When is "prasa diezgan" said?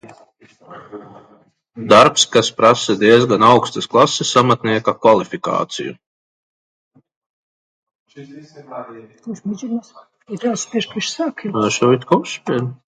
2.61-3.45